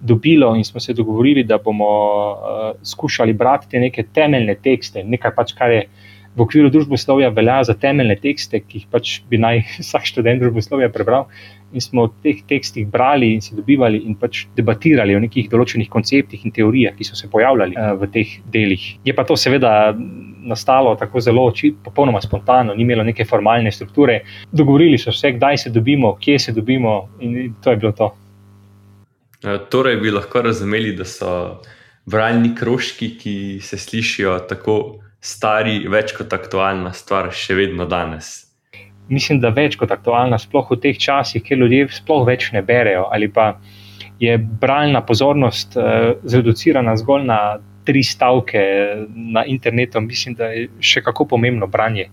[0.00, 5.34] dobilo in smo se dogovorili, da bomo uh, skušali brati te neke temeljne tekste, nekaj
[5.34, 5.82] pač, kar je
[6.36, 10.90] v okviru družboslovja velja za temeljne tekste, ki jih pač bi naj vsak študent družboslovja
[10.94, 11.28] prebral.
[11.70, 15.90] In smo v teh tekstih brali in se dobivali in pač debatirali o nekih določenih
[15.90, 18.86] konceptih in teorijah, ki so se pojavljali uh, v teh delih.
[19.06, 19.94] Je pa to seveda
[20.40, 24.22] nastalo tako zelo, či, popolnoma spontano, ni imelo neke formalne strukture.
[24.50, 28.10] Dogovorili so se, kdaj se dobimo, kje se dobimo, in to je bilo to.
[29.44, 31.60] Eh, torej, bi lahko razumeli, da so
[32.10, 38.50] bralni krožki, ki se slišijo tako stari, več kot aktualna stvar, še vedno danes.
[39.10, 43.08] Mislim, da več kot aktualna, sploh v teh časih, kjer ljudje sploh več ne berejo,
[43.12, 43.54] ali pa
[44.20, 47.40] je bralna pozornost uh, zreducirana zgolj na
[47.88, 48.60] tri stavke
[49.08, 50.00] na internetu.
[50.04, 52.10] Mislim, da je še kako pomembno branje.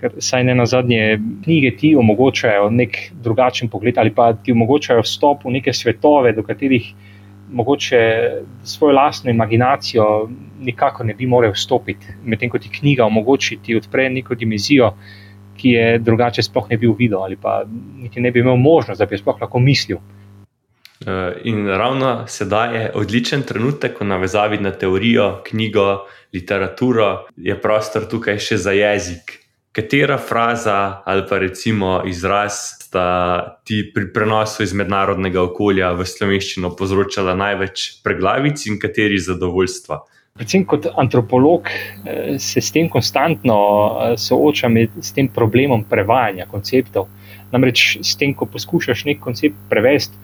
[0.00, 5.04] Ker saj ne na zadnje knjige ti omogočajo nek drugačen pogled ali pa ti omogočajo
[5.04, 6.90] vstop v neke svetove, do katerih
[7.50, 7.96] mogoče
[8.64, 10.28] svojo lastno imaginacijo
[10.60, 12.06] nikako ne bi mogel vstopiti.
[12.24, 14.94] Medtem ko ti knjiga omogoča, ti odpre neko dimenzijo,
[15.56, 17.62] ki je drugače sploh ne bi videl ali pa
[18.02, 19.98] niti ne bi imel možnost, da bi sploh lahko mislil.
[21.06, 28.08] Eh, in ravno sedaj je odličen trenutek, ko navezavi na teorijo, knjigo, literaturo, je prostor
[28.10, 29.43] tukaj še za jezik
[29.74, 36.70] katera fraza ali pa recimo izraz sta ti pri prenosu iz mednarodnega okolja v slovenščino
[36.78, 39.98] povzročala največ preglavic in kateri zadovoljstva?
[40.38, 47.10] Predvsem kot antropolog eh, se s tem konstantno eh, soočam s tem problemom prevajanja konceptov.
[47.54, 50.18] Namreč, s tem, ko poskušaš nek koncept prevesti,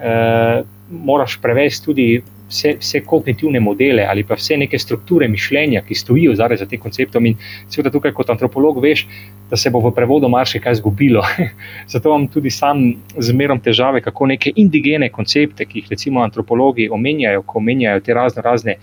[0.00, 2.08] eh, moraš prevesti tudi
[2.48, 7.26] vse, vse kognitivne modele ali pa vse neke strukture mišljenja, ki stojijo za tem konceptom.
[7.26, 7.36] In
[7.68, 9.06] seveda tukaj, kot antropolog, veš,
[9.50, 11.24] da se bo v prevodu marsikaj zgubilo.
[11.92, 17.42] Zato imam tudi sam zmerom težave, kako neke indigene koncepte, ki jih recimo antropologi omenjajo,
[17.42, 18.78] ko omenjajo te razno razne.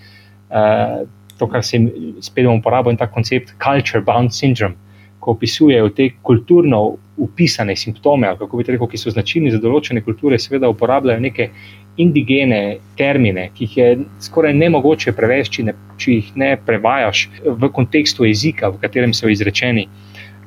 [0.51, 1.07] Uh,
[1.41, 1.87] To, kar se jim
[2.21, 4.75] spet uporablja, je ta koncept culture bound syndrome,
[5.19, 6.81] ko opisujejo te kulturno
[7.17, 11.49] upisane simptome, kako bi rekel, ki so značilni za določene kulture, seveda uporabljajo neke
[11.97, 13.89] indigene termine, ki jih je
[14.23, 15.65] skoraj nemogoče prevesti,
[15.97, 19.87] če jih ne prevajaš v kontekstu jezika, v katerem so izrečeni.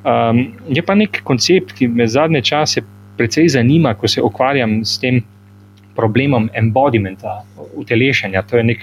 [0.05, 2.83] Um, je pa nek koncept, ki me zadnje čase
[3.17, 5.23] precej zanima, ko se ukvarjam s tem
[5.95, 7.39] problemom embodimenta,
[7.75, 8.43] utelešanja.
[8.49, 8.81] To je nek,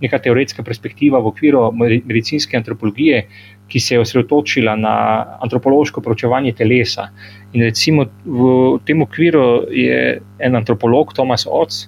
[0.00, 3.26] neka teoretska perspektiva v okviru medicinske antropologije,
[3.68, 4.94] ki se je osredotočila na
[5.44, 7.08] antropološko proučevanje telesa.
[7.52, 11.86] In recimo v tem okviru je en antropolog, Thomas Otz,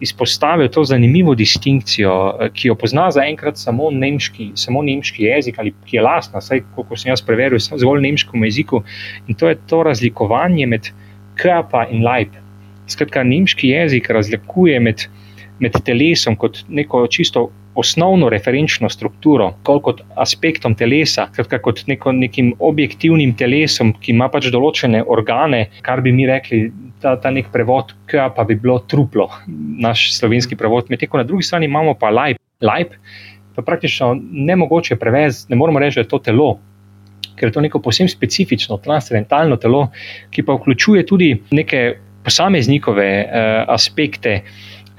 [0.00, 5.74] izpostavil to zanimivo distinkcijo, eh, ki jo pozna zaenkrat samo nemški, samo nemški jezik, ali
[5.86, 8.82] ki je lastna, vsaj kot sem jaz preveril, zgolj nemškemu jeziku.
[9.28, 10.90] In to je to razlikovanje med
[11.34, 12.36] krapa in lajp.
[12.90, 15.06] Skratka, nemški jezik razlikuje med,
[15.58, 22.52] med telesom kot neko čisto osnovno referenčno strukturo, kot aspektom telesa, skratka, kot neko, nekim
[22.58, 26.64] objektivnim telesom, ki ima pač določene organe, kar bi mi rekli,
[27.02, 29.28] ta, ta nek prevod, ki pa bi bilo truplo,
[29.80, 30.90] naš slovenski prevod.
[30.90, 32.96] Medtem ko na drugi strani imamo pa lajp, lajp
[33.56, 36.50] pa praktično ne mogoče prevesti, ne moremo reči, da je to telo.
[37.36, 39.88] Ker je to neko posebno specifično, transcendentalno telo,
[40.30, 44.42] ki pa vključuje tudi neke posameznikove eh, aspekte,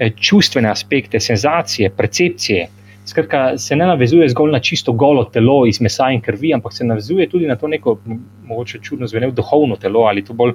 [0.02, 2.68] Eh, čustvene aspekte, senzacije, percepcije.
[3.06, 6.84] Skratka, se ne navezuje zgolj na čisto golo telo iz mesa in krvi, ampak se
[6.84, 7.98] navezuje tudi na to neko,
[8.44, 10.52] mogoče čudno zvenelo, duhovno telo ali to bolj.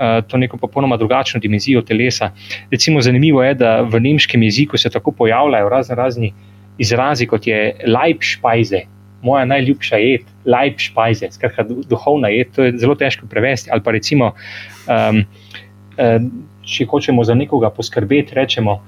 [0.00, 2.30] Eh, to neko popolnoma drugačno dimenzijo telesa.
[2.70, 6.32] Recimo, zanimivo je, da v nemškem jeziku se tako pojavljajo razno razni
[6.78, 8.80] izrazi, kot je Leibspajze,
[9.22, 12.48] moja najljubša jed, Leibspajze, skratka, duhovna jed.
[12.56, 13.68] To je zelo težko prevesti.
[13.70, 14.30] Ali pa recimo,
[14.88, 15.20] um,
[15.98, 16.30] um,
[16.64, 18.78] če hočemo za nekoga poskrbeti, rečemo,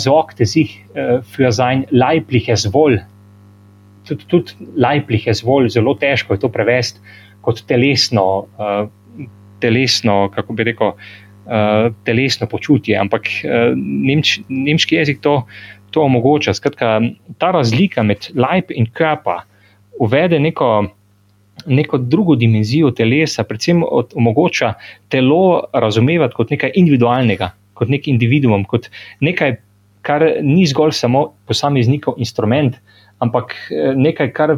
[0.00, 3.02] sorgte sich uh, für sein leibliches Wohl.
[4.08, 7.04] Tudi tud leibliches Wohl, zelo težko je to prevesti
[7.42, 8.88] kot telesno, uh,
[9.62, 15.44] telesno kako bi rekel, uh, telesno počutje, ampak uh, nemč, nemški jezik to,
[15.94, 16.54] to omogoča.
[16.58, 16.98] Skratka,
[17.38, 19.42] ta razlika med leib in krpa
[20.00, 20.72] uvede neko
[21.66, 23.82] neko drugo dimenzijo telesa, predvsem
[24.14, 24.74] omogoča
[25.08, 28.88] telo razumevati kot nekaj individualnega, kot nek individuum, kot
[29.20, 29.56] nekaj,
[30.02, 32.78] kar ni zgolj samo posameznikov instrument,
[33.22, 34.56] ampak eh, nekaj, kar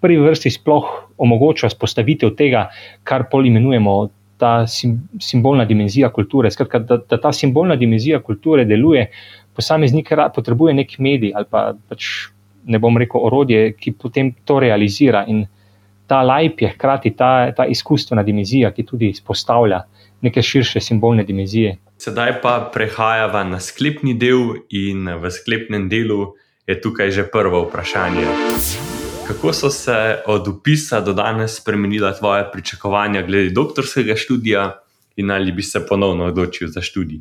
[0.00, 2.66] prvi vrsti sploh omogoča spostavitev tega,
[3.04, 3.96] kar pol imenujemo
[4.38, 6.50] ta sim, simbolna dimenzija kulture.
[6.50, 9.06] Skratka, da, da ta simbolna dimenzija kulture deluje,
[9.56, 12.28] posameznik potrebuje nek medij ali pa pač
[12.66, 15.24] ne bom rekel orodje, ki potem to realizira.
[15.28, 15.46] In
[16.06, 19.84] ta lajp je hkrati ta, ta izkustvena dimenzija, ki tudi izpostavlja
[20.26, 21.76] neke širše simbolne dimenzije.
[21.98, 26.34] Sedaj pa prehajamo na sklepni del, in v sklepnem delu
[26.66, 28.95] je tukaj že prvo vprašanje.
[29.26, 34.72] Kako so se od upisa do danes spremenila tvoja pričakovanja glede doktorskega študija,
[35.16, 37.20] in ali bi se ponovno odločil za študij?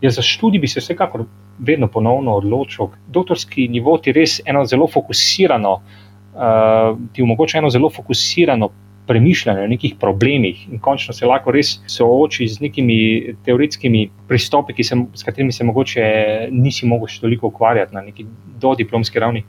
[0.00, 1.24] Ja, za študij bi se vsekakor
[1.58, 2.86] vedno ponovno odločil.
[3.08, 8.70] Doktorski nivo ti res eno zelo fokusirano, uh, ti omogoča eno zelo fokusirano
[9.06, 14.96] premišljanje o nekih problemih in končno se lahko res sooči z nekimi teoretskimi pristopi, se,
[15.14, 16.04] s katerimi se mogoče
[16.50, 18.26] nisi mogel še toliko ukvarjati na neki
[18.60, 19.44] dodiplomski ravni.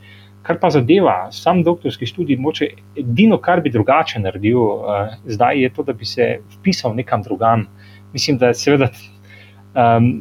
[0.45, 2.67] Kar pa zadeva sam doktorski študij, moče
[3.01, 7.65] edino, kar bi drugače naredil, uh, zdaj je to, da bi se vpisal nekam drugam.
[8.13, 8.91] Mislim, da je seveda
[9.73, 10.11] um,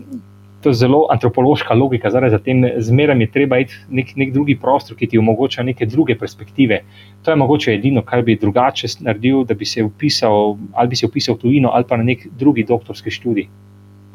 [0.64, 4.96] to zelo antropološka logika, zdaj za tem zmeraj je treba iti nek, nek drugi prostor,
[4.96, 6.80] ki ti omogoča neke druge perspektive.
[7.22, 11.06] To je mogoče edino, kar bi drugače naredil, da bi se vpisal ali bi se
[11.06, 13.48] vpisal v tujino ali pa na nek drugi doktorski študij.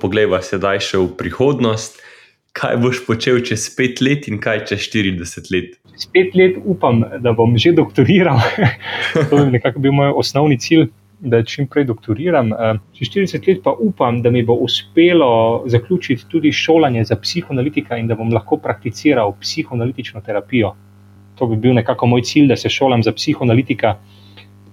[0.02, 2.02] Poglejva sedaj še v prihodnost.
[2.54, 5.76] Kaj boš počel čez pet let in kaj čez 40 let?
[5.94, 8.42] Čez pet let upam, da bom že doktoriral.
[9.30, 12.54] to je nekako bil moj osnovni cilj da čim prej doktoriram.
[12.54, 17.98] Eh, čez 40 let pa upam, da mi bo uspelo zaključiti tudi šolanje za psihoanalitika
[17.98, 20.74] in da bom lahko prakticiral psihoanalitično terapijo.
[21.36, 23.98] To bi bil nekako moj cilj, da se šolam za psihoanalitika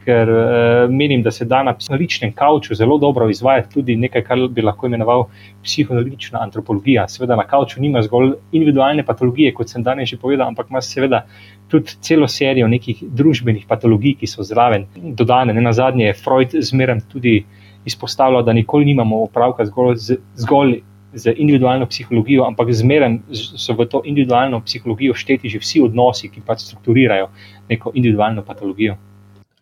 [0.06, 4.44] ker uh, menim, da se da na psihoanalitičnem kavču zelo dobro izvajati tudi nekaj, kar
[4.50, 5.26] bi lahko imenoval
[5.64, 7.08] psihoanalitična antropologija.
[7.10, 11.24] Seveda na kavču nima zgolj individualne patologije, kot sem danes že povedal, ampak ima seveda
[11.68, 15.54] tudi celo serijo nekih družbenih patologij, ki so zraven dodane.
[15.54, 17.40] Ne na zadnje je Freud zmeraj tudi
[17.86, 20.20] izpostavljal, da nikoli nimamo opravka zgolj z.
[20.36, 20.82] Zgolj
[21.16, 26.42] Z individualno psihologijo, ampak zmeraj so v to individualno psihologijo šteti že vsi odnosi, ki
[26.44, 27.30] pač strukturirajo
[27.70, 28.98] neko individualno patologijo.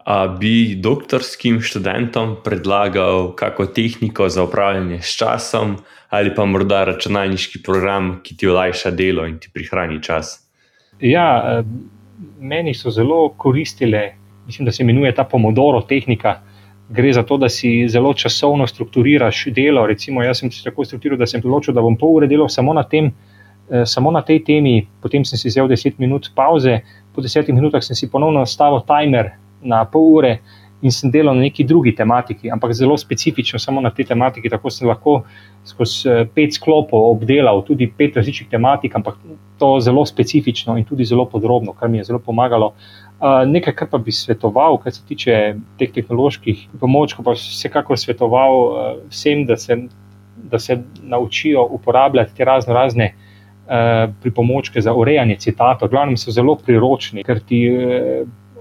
[0.05, 5.77] A bi doktorskim študentom predlagal kako tehniko za upravljanje s časom,
[6.11, 10.37] ali pa morda računalniški program, ki ti olajša delo in ti prihrani čas?
[11.01, 11.65] Ja, eh,
[12.41, 14.13] meni so zelo koristile,
[14.47, 16.41] mislim, da se imenuje ta Pomodoro tehnika.
[16.89, 19.87] Gre za to, da si zelo časovno strukturiraš delo.
[19.87, 22.75] Recimo, jaz sem se tako strukturiral, da sem odločil, da bom pol ure delal samo
[22.77, 23.09] na, tem,
[23.71, 26.83] eh, samo na tej temi, potem sem si vzel 10 minut pauze,
[27.15, 29.33] po 10 minutah sem si ponovno nastavil timer
[29.65, 30.39] na pol ure
[30.85, 34.51] in sem delal na neki drugi tematiki, ampak zelo specifično, samo na tej tematiki.
[34.53, 35.23] Tako sem lahko
[35.65, 39.17] skozi eh, pet sklopov obdelal tudi pet različnih tematik, ampak
[39.59, 42.75] to zelo specifično in tudi zelo podrobno, kar mi je zelo pomagalo.
[43.15, 45.35] Uh, nekaj, kar pa bi svetoval, kar se tiče
[45.79, 49.79] teh tehnoloških pomočkov, pa vsekakor svetoval uh, vsem, da se,
[50.51, 55.89] da se naučijo uporabljati te razno razne uh, pripomočke za urejanje citatov.
[55.95, 57.65] Glavno so zelo priročni, ker ti.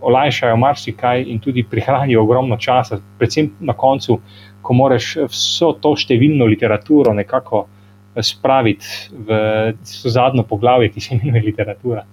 [0.03, 4.19] Olajšajo marsikaj in tudi prihranijo ogromno časa, predvsem na koncu,
[4.61, 9.39] ko moraš vso to številno literaturo nekako eh, spraviti v
[9.87, 12.05] zadnjo poglavje, ki se imenuje literatura.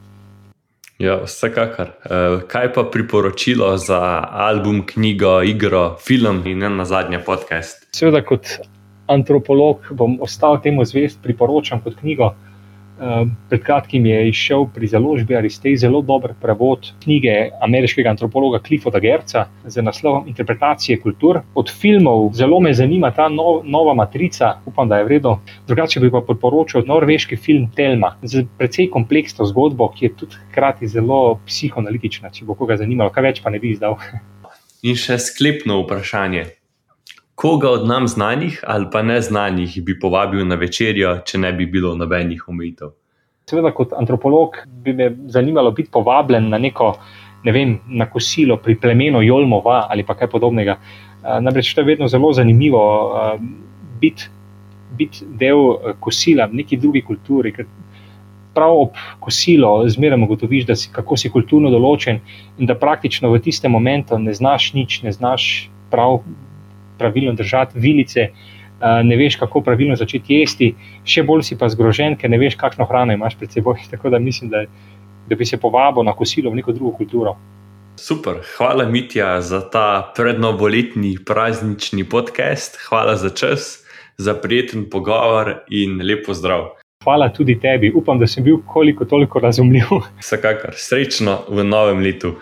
[1.01, 1.95] Ja, vsekakor.
[2.05, 4.01] Eh, kaj pa priporočilo za
[4.49, 7.89] album, knjigo, igro, film in na zadnje podcast?
[7.97, 8.59] Seveda, kot
[9.09, 12.35] antropolog bom ostal temu zvest, priporočam kot knjigo.
[13.01, 19.01] Ehm, pred kratkim je izšel pri založbi Aristej zelo dober prevod knjige ameriškega antropologa Clifforda
[19.01, 21.41] Gerca z naslovom Interpretacije kultur.
[21.55, 25.39] Od filmov zelo me zanima ta nov, nova matrica, upam, da je vredno.
[25.67, 30.89] Drugače bi pa priporočil norveški film Telma z precej kompleksno zgodbo, ki je tudi hkrati
[30.89, 33.97] zelo psihoanalitična, če bo koga zanimalo, kaj več pa ne bi izdal.
[34.83, 36.60] In še sklepno vprašanje
[37.41, 41.95] koga od nam znanih ali pa neznanih bi povabil na večerjo, če ne bi bilo
[41.97, 42.93] nobenih omejitev?
[43.49, 46.93] Seveda, kot antropolog bi me zanimalo biti povabljen na neko
[47.45, 50.77] ne vem, na kosilo pri plemenu Jolmova ali kaj podobnega.
[51.41, 52.83] Namreč to je vedno zelo zanimivo
[54.01, 54.29] biti
[54.99, 57.55] bit del kosila v neki drugi kulturi.
[58.55, 62.21] Prav ob kosilu zmeraj ugotoviš, si, kako si kulturno določen,
[62.59, 66.21] in da praktično v tistem momentu ne znaš nič, ne znaš prav
[67.01, 68.29] pravilno držati vilice,
[68.81, 70.73] ne veš, kako pravilno začeti jesti,
[71.05, 73.81] še bolj si pa zgrožen, ker ne veš, kakšno hrano imaš pred seboj.
[73.93, 74.65] Tako da mislim, da,
[75.29, 77.37] da bi se povabil na kosilo v neko drugo kulturo.
[78.01, 83.85] Super, hvala Mitja za ta prednovoletni praznični podcast, hvala za čas,
[84.17, 86.71] za prijeten pogovor in lepo zdrav.
[87.05, 89.93] Hvala tudi tebi, upam, da sem bil koliko toliko razumljiv.
[90.23, 92.35] Vsekakor, srečno v novem letu.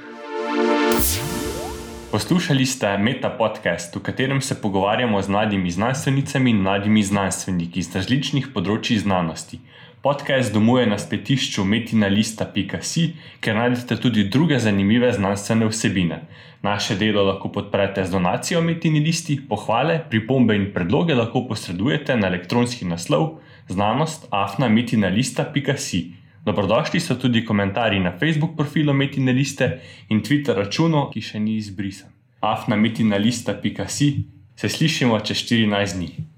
[2.08, 7.92] Poslušali ste Meta podcast, v katerem se pogovarjamo z mladimi znanstvenicami in mladimi znanstveniki iz
[7.92, 9.58] različnih področji znanosti.
[10.00, 13.12] Podcast domuje na spletišču metinalista.si,
[13.44, 16.24] kjer najdete tudi druge zanimive znanstvene vsebine.
[16.64, 22.26] Naše delo lahko podprete z donacijo Metini listi, pohvale, pripombe in predloge lahko posredujete na
[22.32, 23.36] elektronski naslov
[23.68, 26.17] znanost.afnametinalista.si.
[26.48, 31.58] Dobrodošli so tudi komentarji na Facebook profilu Metine liste in Twitter računu, ki še ni
[31.60, 32.10] izbrisan.
[32.40, 34.08] afnametinalista.si
[34.56, 36.37] se slišimo čez 14 dni.